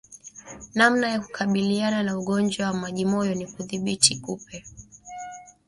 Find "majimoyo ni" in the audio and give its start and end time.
2.73-3.47